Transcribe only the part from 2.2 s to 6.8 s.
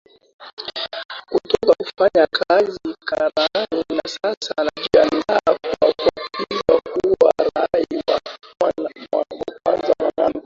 kazi kama Karani na sasa anajiandaa kuapishwa